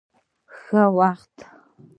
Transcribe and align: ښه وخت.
ښه 0.59 0.83
وخت. 0.97 1.35